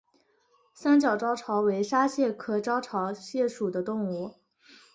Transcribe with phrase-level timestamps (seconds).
[0.73, 4.33] 三角招潮为沙蟹科招潮蟹属的动物。